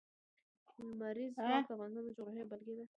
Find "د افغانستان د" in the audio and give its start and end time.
1.67-2.09